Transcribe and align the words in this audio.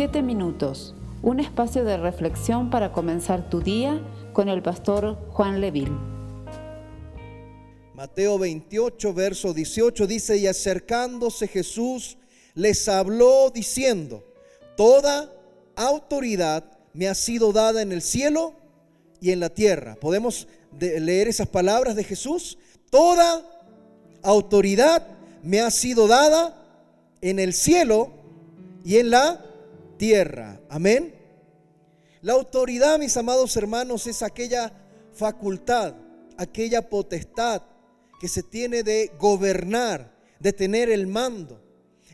Siete 0.00 0.22
minutos, 0.22 0.94
un 1.20 1.40
espacio 1.40 1.84
de 1.84 1.98
reflexión 1.98 2.70
para 2.70 2.90
comenzar 2.90 3.50
tu 3.50 3.60
día 3.60 4.00
con 4.32 4.48
el 4.48 4.62
pastor 4.62 5.18
Juan 5.28 5.60
Leville. 5.60 5.92
Mateo 7.92 8.38
28, 8.38 9.12
verso 9.12 9.52
18 9.52 10.06
dice, 10.06 10.38
y 10.38 10.46
acercándose 10.46 11.46
Jesús 11.48 12.16
les 12.54 12.88
habló 12.88 13.50
diciendo, 13.50 14.24
toda 14.74 15.30
autoridad 15.76 16.64
me 16.94 17.06
ha 17.06 17.14
sido 17.14 17.52
dada 17.52 17.82
en 17.82 17.92
el 17.92 18.00
cielo 18.00 18.54
y 19.20 19.32
en 19.32 19.40
la 19.40 19.50
tierra. 19.50 19.96
¿Podemos 20.00 20.48
leer 20.80 21.28
esas 21.28 21.48
palabras 21.48 21.94
de 21.94 22.04
Jesús? 22.04 22.56
Toda 22.88 23.42
autoridad 24.22 25.06
me 25.42 25.60
ha 25.60 25.70
sido 25.70 26.08
dada 26.08 26.56
en 27.20 27.38
el 27.38 27.52
cielo 27.52 28.12
y 28.82 28.96
en 28.96 29.10
la 29.10 29.44
tierra. 30.00 30.58
Amén. 30.70 31.14
La 32.22 32.32
autoridad, 32.32 32.98
mis 32.98 33.18
amados 33.18 33.54
hermanos, 33.58 34.06
es 34.06 34.22
aquella 34.22 34.72
facultad, 35.12 35.94
aquella 36.38 36.88
potestad 36.88 37.60
que 38.18 38.26
se 38.26 38.42
tiene 38.42 38.82
de 38.82 39.12
gobernar, 39.18 40.10
de 40.38 40.54
tener 40.54 40.88
el 40.88 41.06
mando. 41.06 41.62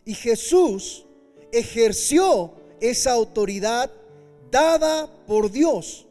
Y 0.05 0.15
Jesús 0.15 1.07
ejerció 1.53 2.57
esa 2.81 3.13
autoridad 3.13 3.89
dada 4.51 5.09
por 5.25 5.53
Dios. 5.53 6.09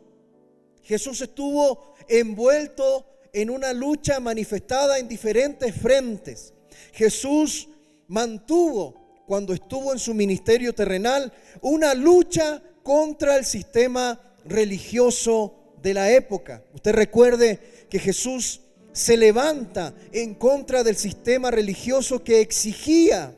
Jesús 0.82 1.20
estuvo 1.20 1.94
envuelto 2.08 3.06
en 3.34 3.50
una 3.50 3.74
lucha 3.74 4.22
manifestada 4.22 4.98
en 4.98 5.10
diferentes 5.10 5.76
frentes. 5.76 6.54
Jesús 6.94 7.68
mantuvo, 8.08 9.05
cuando 9.26 9.54
estuvo 9.54 9.92
en 9.92 10.00
su 10.00 10.14
ministerio 10.14 10.74
terrenal, 10.74 11.32
una 11.62 11.94
lucha 11.94 12.62
contra 12.84 13.38
el 13.38 13.46
sistema 13.46 14.20
religioso 14.46 15.56
de 15.82 15.94
la 15.94 16.12
época. 16.12 16.64
Usted 16.74 16.94
recuerde 16.94 17.60
que 17.90 18.00
Jesús 18.00 18.62
se 18.92 19.18
levanta 19.18 19.94
en 20.12 20.36
contra 20.36 20.84
del 20.84 20.96
sistema 20.96 21.52
religioso 21.52 22.24
que 22.24 22.42
exigía, 22.42 23.36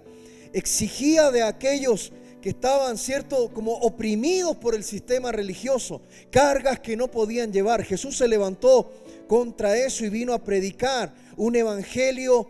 exigía 0.53 1.31
de 1.31 1.43
aquellos 1.43 2.11
que 2.41 2.49
estaban, 2.49 2.97
cierto, 2.97 3.51
como 3.53 3.73
oprimidos 3.73 4.55
por 4.57 4.75
el 4.75 4.83
sistema 4.83 5.31
religioso, 5.31 6.01
cargas 6.29 6.79
que 6.79 6.95
no 6.95 7.09
podían 7.09 7.51
llevar. 7.51 7.83
Jesús 7.83 8.17
se 8.17 8.27
levantó 8.27 8.91
contra 9.27 9.75
eso 9.75 10.05
y 10.05 10.09
vino 10.09 10.33
a 10.33 10.43
predicar 10.43 11.13
un 11.35 11.55
evangelio 11.55 12.49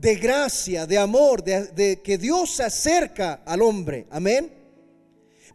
de 0.00 0.14
gracia, 0.14 0.86
de 0.86 0.96
amor, 0.96 1.42
de, 1.42 2.00
que 2.02 2.18
Dios 2.18 2.52
se 2.52 2.62
acerca 2.62 3.42
al 3.44 3.62
hombre. 3.62 4.06
Amén. 4.10 4.52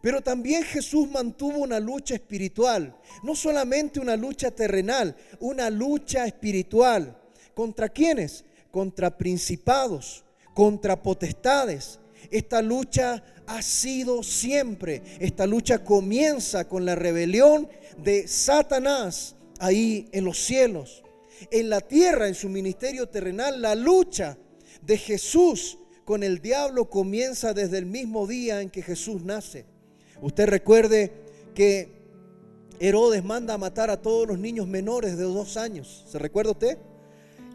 Pero 0.02 0.20
también 0.20 0.62
Jesús 0.64 1.08
mantuvo 1.10 1.58
una 1.58 1.80
lucha 1.80 2.14
espiritual, 2.14 2.94
no 3.22 3.34
solamente 3.34 4.00
una 4.00 4.16
lucha 4.16 4.50
terrenal, 4.50 5.16
una 5.40 5.70
lucha 5.70 6.26
espiritual. 6.26 7.16
¿Contra 7.54 7.88
quiénes? 7.88 8.44
Contra 8.70 9.16
principados, 9.16 10.24
contra 10.52 11.02
potestades. 11.02 11.98
Esta 12.30 12.60
lucha 12.60 13.22
ha 13.46 13.62
sido 13.62 14.22
siempre. 14.22 15.02
Esta 15.20 15.46
lucha 15.46 15.82
comienza 15.82 16.68
con 16.68 16.84
la 16.84 16.94
rebelión 16.94 17.68
de 17.96 18.28
Satanás 18.28 19.36
ahí 19.58 20.08
en 20.12 20.24
los 20.24 20.38
cielos. 20.38 21.03
En 21.50 21.68
la 21.68 21.80
tierra, 21.80 22.28
en 22.28 22.34
su 22.34 22.48
ministerio 22.48 23.08
terrenal, 23.08 23.60
la 23.60 23.74
lucha 23.74 24.36
de 24.82 24.98
Jesús 24.98 25.78
con 26.04 26.22
el 26.22 26.40
diablo 26.40 26.90
comienza 26.90 27.54
desde 27.54 27.78
el 27.78 27.86
mismo 27.86 28.26
día 28.26 28.60
en 28.60 28.70
que 28.70 28.82
Jesús 28.82 29.22
nace. 29.22 29.64
Usted 30.20 30.46
recuerde 30.46 31.12
que 31.54 31.94
Herodes 32.80 33.24
manda 33.24 33.54
a 33.54 33.58
matar 33.58 33.90
a 33.90 34.00
todos 34.00 34.28
los 34.28 34.38
niños 34.38 34.66
menores 34.66 35.16
de 35.16 35.24
dos 35.24 35.56
años. 35.56 36.04
¿Se 36.08 36.18
recuerda 36.18 36.52
usted? 36.52 36.78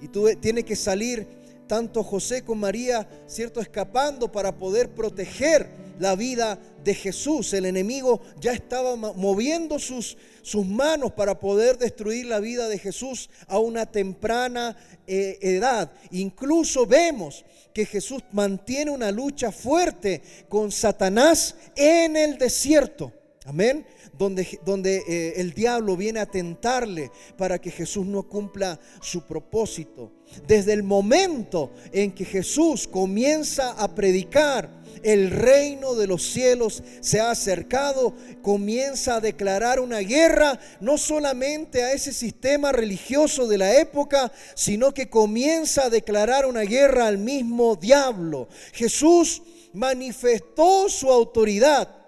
Y 0.02 0.08
tú, 0.08 0.28
tiene 0.40 0.64
que 0.64 0.76
salir 0.76 1.28
tanto 1.68 2.04
José 2.04 2.44
como 2.44 2.62
María, 2.62 3.08
¿cierto? 3.28 3.60
Escapando 3.60 4.32
para 4.32 4.58
poder 4.58 4.90
proteger 4.90 5.70
la 6.00 6.16
vida 6.16 6.58
de 6.84 6.96
Jesús. 6.96 7.54
El 7.54 7.66
enemigo 7.66 8.22
ya 8.40 8.54
estaba 8.54 8.96
moviendo 8.96 9.78
sus, 9.78 10.18
manos 10.66 11.12
para 11.12 11.40
poder 11.40 11.78
destruir 11.78 12.26
la 12.26 12.40
vida 12.40 12.68
de 12.68 12.80
Jesús 12.80 13.30
a 13.48 13.60
una 13.60 13.86
temprana 13.86 14.76
eh, 15.06 15.38
edad. 15.42 15.92
Incluso 16.10 16.88
vemos 16.88 17.46
que 17.74 17.86
Jesús 17.86 18.24
mantiene 18.32 18.90
una 18.90 19.12
lucha 19.12 19.52
fuerte 19.52 20.24
con 20.48 20.72
Satanás 20.72 21.56
en 21.76 22.18
el 22.18 22.38
desierto. 22.40 23.14
Amén 23.50 23.84
donde, 24.16 24.60
donde 24.64 24.98
eh, 25.08 25.34
el 25.38 25.54
diablo 25.54 25.98
viene 25.98 26.20
a 26.20 26.28
tentarle 26.28 27.10
para 27.36 27.60
que 27.60 27.72
Jesús 27.72 28.06
no 28.06 28.22
cumpla 28.24 28.80
su 29.02 29.26
propósito. 29.26 30.12
Desde 30.46 30.74
el 30.74 30.84
momento 30.84 31.72
en 31.92 32.12
que 32.12 32.26
Jesús 32.26 32.88
comienza 32.88 33.72
a 33.72 33.96
predicar, 33.96 34.70
el 35.02 35.32
reino 35.32 35.96
de 35.96 36.06
los 36.06 36.22
cielos 36.22 36.84
se 37.00 37.20
ha 37.20 37.32
acercado, 37.32 38.14
comienza 38.44 39.16
a 39.16 39.20
declarar 39.20 39.80
una 39.80 40.00
guerra 40.00 40.60
no 40.80 41.00
solamente 41.00 41.82
a 41.82 41.94
ese 41.94 42.14
sistema 42.14 42.72
religioso 42.72 43.48
de 43.48 43.58
la 43.58 43.80
época, 43.80 44.32
sino 44.54 44.94
que 44.94 45.10
comienza 45.10 45.86
a 45.86 45.90
declarar 45.90 46.46
una 46.46 46.62
guerra 46.62 47.08
al 47.08 47.18
mismo 47.18 47.76
diablo. 47.78 48.48
Jesús 48.74 49.42
manifestó 49.74 50.90
su 50.90 51.12
autoridad 51.12 51.99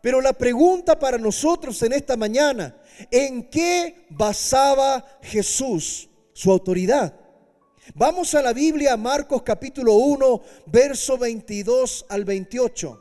pero 0.00 0.20
la 0.20 0.32
pregunta 0.32 0.98
para 0.98 1.18
nosotros 1.18 1.82
en 1.82 1.92
esta 1.92 2.16
mañana, 2.16 2.76
¿en 3.10 3.48
qué 3.50 4.06
basaba 4.10 5.04
Jesús 5.22 6.08
su 6.32 6.50
autoridad? 6.50 7.14
Vamos 7.94 8.34
a 8.34 8.42
la 8.42 8.52
Biblia, 8.52 8.96
Marcos 8.96 9.42
capítulo 9.42 9.94
1, 9.94 10.42
verso 10.66 11.18
22 11.18 12.06
al 12.08 12.24
28. 12.24 13.00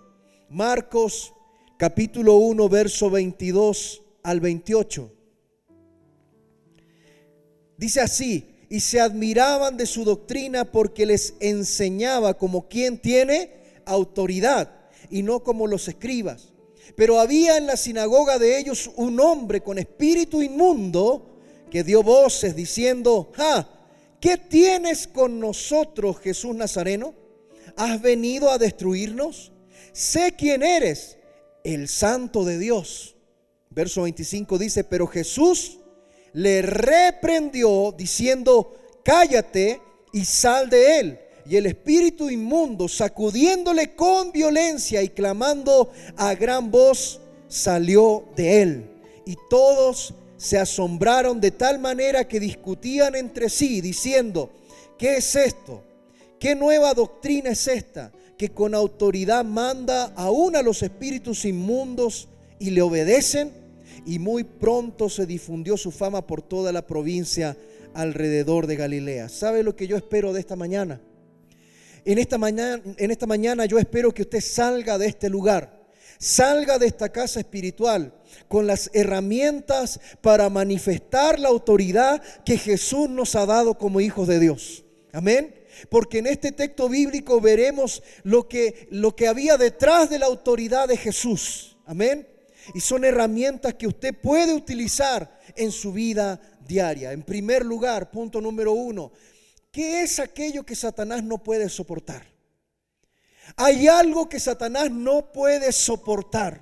Marcos 0.50 1.34
capítulo 1.78 2.36
1, 2.36 2.68
verso 2.68 3.10
22 3.10 4.02
al 4.24 4.40
28. 4.40 5.12
Dice 7.78 8.02
así, 8.02 8.52
y 8.70 8.80
se 8.80 9.00
admiraban 9.00 9.76
de 9.78 9.86
su 9.86 10.04
doctrina 10.04 10.72
porque 10.72 11.06
les 11.06 11.36
enseñaba 11.40 12.36
como 12.38 12.68
quien 12.70 13.00
tiene 13.00 13.52
autoridad 13.86 14.72
y 15.10 15.24
no 15.24 15.44
como 15.44 15.68
los 15.68 15.88
escribas. 15.88 16.51
Pero 16.96 17.20
había 17.20 17.58
en 17.58 17.68
la 17.68 17.78
sinagoga 17.78 18.38
de 18.40 18.58
ellos 18.60 18.92
un 18.96 19.20
hombre 19.20 19.62
con 19.62 19.78
espíritu 19.78 20.42
inmundo 20.42 21.32
que 21.70 21.84
dio 21.84 22.04
voces 22.04 22.56
diciendo, 22.56 23.32
¿qué 24.20 24.38
tienes 24.38 25.08
con 25.08 25.40
nosotros, 25.40 26.20
Jesús 26.20 26.56
Nazareno? 26.56 27.14
¿Has 27.78 28.02
venido 28.02 28.52
a 28.52 28.58
destruirnos? 28.58 29.52
Sé 29.94 30.34
quién 30.38 30.64
eres, 30.64 31.18
el 31.64 31.88
santo 31.88 32.44
de 32.44 32.58
Dios. 32.58 33.16
Verso 33.70 34.04
25 34.04 34.58
dice, 34.58 34.84
pero 34.84 35.08
Jesús 35.08 35.80
le 36.34 36.62
reprendió 36.62 37.94
diciendo, 37.98 38.76
cállate 39.04 39.82
y 40.12 40.26
sal 40.26 40.70
de 40.70 41.00
él. 41.00 41.20
Y 41.50 41.56
el 41.56 41.66
espíritu 41.66 42.30
inmundo, 42.30 42.88
sacudiéndole 42.88 43.96
con 43.96 44.32
violencia 44.32 45.02
y 45.02 45.10
clamando 45.10 45.92
a 46.18 46.36
gran 46.36 46.72
voz, 46.72 47.20
salió 47.48 48.26
de 48.36 48.62
él. 48.62 48.86
Y 49.26 49.36
todos 49.50 50.14
se 50.38 50.58
asombraron 50.58 51.40
de 51.40 51.52
tal 51.52 51.80
manera 51.80 52.28
que 52.28 52.40
discutían 52.40 53.16
entre 53.16 53.50
sí, 53.50 53.82
diciendo, 53.82 54.50
¿qué 54.98 55.18
es 55.18 55.36
esto? 55.36 55.84
¿Qué 56.40 56.56
nueva 56.56 56.94
doctrina 56.94 57.52
es 57.52 57.68
esta? 57.68 58.12
Que 58.38 58.50
con 58.50 58.74
autoridad 58.74 59.46
manda 59.46 60.06
aún 60.16 60.56
a 60.56 60.64
los 60.64 60.82
espíritus 60.82 61.46
inmundos 61.46 62.28
y 62.58 62.72
le 62.72 62.82
obedecen. 62.82 63.52
Y 64.06 64.18
muy 64.18 64.44
pronto 64.44 65.10
se 65.10 65.28
difundió 65.28 65.78
su 65.78 65.92
fama 65.92 66.26
por 66.26 66.42
toda 66.42 66.72
la 66.72 66.88
provincia 66.88 67.56
alrededor 67.94 68.66
de 68.66 68.78
Galilea. 68.78 69.30
¿Sabe 69.30 69.62
lo 69.62 69.76
que 69.76 69.86
yo 69.86 69.96
espero 69.96 70.34
de 70.34 70.40
esta 70.40 70.56
mañana? 70.56 71.00
En 72.04 72.18
esta, 72.18 72.38
mañana, 72.38 72.82
en 72.98 73.12
esta 73.12 73.28
mañana 73.28 73.66
yo 73.66 73.78
espero 73.78 74.12
que 74.12 74.24
usted 74.24 74.42
salga 74.42 74.98
de 74.98 75.08
este 75.08 75.30
lugar, 75.30 75.82
salga 76.18 76.80
de 76.80 76.88
esta 76.88 77.10
casa 77.10 77.40
espiritual 77.40 78.14
con 78.48 78.66
las 78.66 78.90
herramientas 78.94 80.00
para 80.22 80.50
manifestar 80.50 81.40
la 81.40 81.50
autoridad 81.50 82.22
que 82.44 82.58
Jesús 82.58 83.10
nos 83.10 83.36
ha 83.36 83.46
dado 83.46 83.78
como 83.78 84.02
hijos 84.02 84.28
de 84.28 84.40
Dios. 84.40 84.84
Amén. 85.14 85.56
Porque 85.90 86.20
en 86.20 86.28
este 86.28 86.52
texto 86.52 86.90
bíblico 86.90 87.40
veremos 87.40 88.04
lo 88.24 88.48
que, 88.48 88.88
lo 88.92 89.16
que 89.16 89.28
había 89.28 89.58
detrás 89.58 90.10
de 90.10 90.20
la 90.20 90.26
autoridad 90.26 90.88
de 90.88 90.98
Jesús. 90.98 91.78
Amén. 91.86 92.28
Y 92.74 92.80
son 92.80 93.04
herramientas 93.04 93.74
que 93.76 93.88
usted 93.88 94.14
puede 94.14 94.54
utilizar 94.54 95.40
en 95.56 95.72
su 95.72 95.92
vida 95.94 96.40
diaria. 96.68 97.12
En 97.12 97.24
primer 97.24 97.66
lugar, 97.66 98.12
punto 98.12 98.40
número 98.40 98.74
uno, 98.74 99.12
¿Qué 99.72 100.04
es 100.04 100.20
aquello 100.20 100.64
que 100.64 100.76
Satanás 100.76 101.24
no 101.24 101.38
puede 101.38 101.70
soportar? 101.70 102.26
Hay 103.56 103.88
algo 103.88 104.28
que 104.28 104.40
Satanás 104.40 104.92
no 104.92 105.32
puede 105.32 105.72
soportar. 105.72 106.62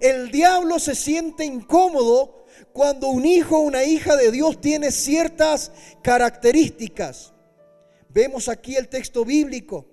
El 0.00 0.30
diablo 0.30 0.78
se 0.78 0.94
siente 0.94 1.44
incómodo 1.46 2.46
cuando 2.72 3.08
un 3.08 3.24
hijo 3.24 3.58
o 3.58 3.62
una 3.62 3.84
hija 3.84 4.16
de 4.16 4.30
Dios 4.30 4.60
tiene 4.60 4.92
ciertas 4.92 5.72
características. 6.02 7.32
Vemos 8.10 8.48
aquí 8.48 8.76
el 8.76 8.88
texto 8.88 9.24
bíblico 9.24 9.86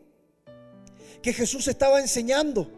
que 1.22 1.34
Jesús 1.34 1.68
estaba 1.68 2.00
enseñando, 2.00 2.70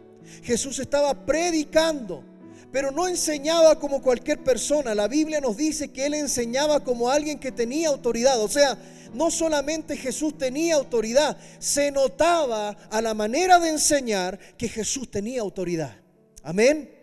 Jesús 0.42 0.78
estaba 0.78 1.26
predicando, 1.26 2.24
pero 2.70 2.90
no 2.90 3.08
enseñaba 3.08 3.78
como 3.78 4.02
cualquier 4.02 4.42
persona. 4.44 4.94
La 4.94 5.08
Biblia 5.08 5.40
nos 5.40 5.56
dice 5.56 5.88
que 5.88 6.06
él 6.06 6.14
enseñaba 6.14 6.84
como 6.84 7.10
alguien 7.10 7.38
que 7.38 7.52
tenía 7.52 7.88
autoridad. 7.88 8.40
O 8.40 8.48
sea, 8.48 8.76
no 9.14 9.30
solamente 9.30 9.96
Jesús 9.96 10.36
tenía 10.36 10.74
autoridad, 10.74 11.38
se 11.58 11.90
notaba 11.90 12.70
a 12.90 13.00
la 13.00 13.14
manera 13.14 13.58
de 13.58 13.70
enseñar 13.70 14.38
que 14.56 14.68
Jesús 14.68 15.10
tenía 15.10 15.40
autoridad. 15.40 15.96
Amén. 16.42 16.94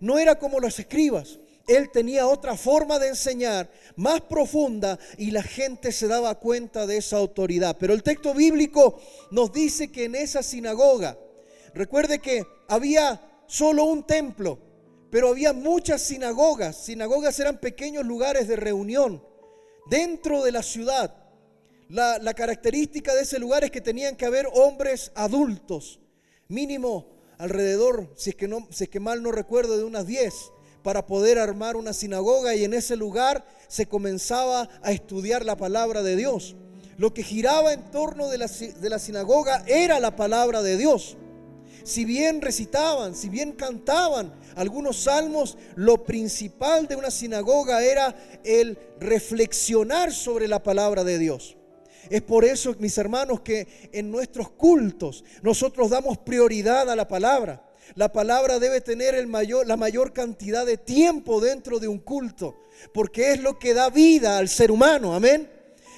No 0.00 0.18
era 0.18 0.38
como 0.38 0.60
los 0.60 0.78
escribas. 0.78 1.38
Él 1.66 1.90
tenía 1.90 2.26
otra 2.26 2.58
forma 2.58 2.98
de 2.98 3.08
enseñar, 3.08 3.70
más 3.96 4.20
profunda, 4.20 4.98
y 5.16 5.30
la 5.30 5.42
gente 5.42 5.92
se 5.92 6.08
daba 6.08 6.34
cuenta 6.34 6.86
de 6.86 6.98
esa 6.98 7.16
autoridad. 7.16 7.76
Pero 7.80 7.94
el 7.94 8.02
texto 8.02 8.34
bíblico 8.34 9.00
nos 9.30 9.50
dice 9.50 9.90
que 9.90 10.04
en 10.04 10.14
esa 10.14 10.42
sinagoga, 10.42 11.16
recuerde 11.72 12.18
que 12.18 12.44
había 12.68 13.18
solo 13.46 13.84
un 13.84 14.06
templo, 14.06 14.58
pero 15.14 15.28
había 15.28 15.52
muchas 15.52 16.02
sinagogas. 16.02 16.74
Sinagogas 16.74 17.38
eran 17.38 17.58
pequeños 17.58 18.04
lugares 18.04 18.48
de 18.48 18.56
reunión 18.56 19.22
dentro 19.88 20.42
de 20.42 20.50
la 20.50 20.60
ciudad. 20.60 21.14
La, 21.88 22.34
característica 22.34 23.14
de 23.14 23.22
ese 23.22 23.38
lugar 23.38 23.62
es 23.62 23.70
que 23.70 23.80
tenían 23.80 24.16
que 24.16 24.26
haber 24.26 24.48
hombres 24.54 25.12
adultos, 25.14 26.00
mínimo 26.48 27.06
alrededor, 27.38 28.12
si 28.16 28.30
es 28.30 28.36
que, 28.36 28.48
no, 28.48 28.66
si 28.72 28.82
es 28.82 28.90
que 28.90 28.98
mal 28.98 29.22
no 29.22 29.30
recuerdo, 29.30 29.76
de 29.76 29.84
unas 29.84 30.04
10, 30.08 30.34
para 30.82 31.06
poder 31.06 31.38
armar 31.38 31.76
una 31.76 31.92
sinagoga 31.92 32.56
y 32.56 32.64
en 32.64 32.74
ese 32.74 32.96
lugar 32.96 33.46
se 33.68 33.86
comenzaba 33.86 34.68
a 34.82 34.90
estudiar 34.90 35.44
la 35.44 35.54
palabra 35.54 36.02
de 36.02 36.16
Dios. 36.16 36.56
Lo 36.98 37.14
que 37.14 37.22
giraba 37.22 37.72
en 37.72 37.88
torno 37.92 38.28
de 38.30 38.38
la, 38.38 38.48
de 38.48 38.90
la 38.90 38.98
sinagoga 38.98 39.62
era 39.68 40.00
la 40.00 40.16
palabra 40.16 40.60
de 40.60 40.76
Dios. 40.76 41.16
Si 41.84 42.06
bien 42.06 42.40
recitaban, 42.40 43.14
si 43.14 43.28
bien 43.28 43.52
cantaban 43.52 44.32
algunos 44.56 45.02
salmos, 45.02 45.58
lo 45.76 46.02
principal 46.02 46.88
de 46.88 46.96
una 46.96 47.10
sinagoga 47.10 47.84
era 47.84 48.16
el 48.42 48.78
reflexionar 48.98 50.10
sobre 50.10 50.48
la 50.48 50.62
palabra 50.62 51.04
de 51.04 51.18
Dios. 51.18 51.56
Es 52.08 52.22
por 52.22 52.46
eso, 52.46 52.74
mis 52.78 52.96
hermanos, 52.96 53.40
que 53.42 53.90
en 53.92 54.10
nuestros 54.10 54.50
cultos 54.50 55.24
nosotros 55.42 55.90
damos 55.90 56.16
prioridad 56.18 56.90
a 56.90 56.96
la 56.96 57.06
palabra. 57.06 57.62
La 57.96 58.10
palabra 58.10 58.58
debe 58.58 58.80
tener 58.80 59.14
el 59.14 59.26
mayor, 59.26 59.66
la 59.66 59.76
mayor 59.76 60.14
cantidad 60.14 60.64
de 60.64 60.78
tiempo 60.78 61.40
dentro 61.42 61.78
de 61.80 61.88
un 61.88 61.98
culto, 61.98 62.62
porque 62.94 63.32
es 63.32 63.40
lo 63.40 63.58
que 63.58 63.74
da 63.74 63.90
vida 63.90 64.38
al 64.38 64.48
ser 64.48 64.70
humano, 64.70 65.14
amén. 65.14 65.53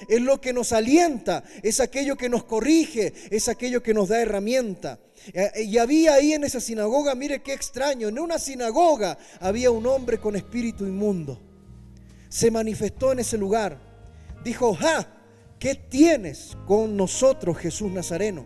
Es 0.07 0.21
lo 0.21 0.39
que 0.39 0.53
nos 0.53 0.73
alienta, 0.73 1.43
es 1.63 1.79
aquello 1.79 2.15
que 2.15 2.29
nos 2.29 2.43
corrige, 2.43 3.13
es 3.29 3.47
aquello 3.47 3.81
que 3.81 3.93
nos 3.93 4.09
da 4.09 4.21
herramienta. 4.21 4.99
Eh, 5.33 5.63
y 5.63 5.77
había 5.77 6.13
ahí 6.13 6.33
en 6.33 6.43
esa 6.43 6.59
sinagoga, 6.59 7.15
mire 7.15 7.41
qué 7.41 7.53
extraño, 7.53 8.07
en 8.07 8.19
una 8.19 8.39
sinagoga 8.39 9.17
había 9.39 9.71
un 9.71 9.85
hombre 9.87 10.19
con 10.19 10.35
espíritu 10.35 10.85
inmundo. 10.85 11.41
Se 12.29 12.51
manifestó 12.51 13.11
en 13.11 13.19
ese 13.19 13.37
lugar. 13.37 13.79
Dijo, 14.43 14.73
¡ja! 14.75 15.13
¿Qué 15.59 15.73
tienes 15.73 16.55
con 16.67 16.95
nosotros, 16.95 17.57
Jesús 17.57 17.91
Nazareno? 17.91 18.45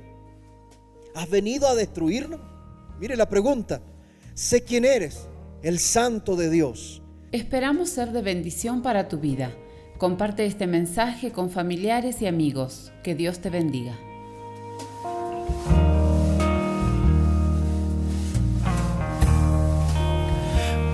¿Has 1.13 1.29
venido 1.29 1.67
a 1.67 1.75
destruirnos? 1.75 2.39
Mire 2.99 3.17
la 3.17 3.27
pregunta. 3.27 3.81
Sé 4.33 4.63
quién 4.63 4.85
eres, 4.85 5.27
el 5.61 5.79
santo 5.79 6.35
de 6.35 6.49
Dios. 6.49 7.01
Esperamos 7.31 7.89
ser 7.89 8.11
de 8.11 8.21
bendición 8.21 8.81
para 8.81 9.07
tu 9.07 9.17
vida. 9.17 9.51
Comparte 10.01 10.45
este 10.47 10.65
mensaje 10.65 11.31
con 11.31 11.51
familiares 11.51 12.23
y 12.23 12.25
amigos. 12.25 12.91
Que 13.03 13.13
Dios 13.13 13.37
te 13.37 13.51
bendiga. 13.51 13.93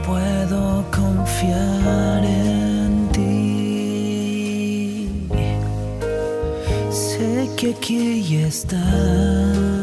Puedo 0.06 0.83
confiar 0.92 2.25
en 2.25 3.07
ti. 3.13 5.09
Sé 6.92 7.50
que 7.56 7.75
aquí 7.75 8.36
estás 8.36 9.76